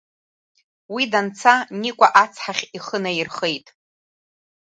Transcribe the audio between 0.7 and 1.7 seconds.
Уи данца,